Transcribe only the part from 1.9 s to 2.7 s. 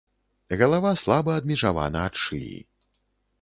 ад шыі.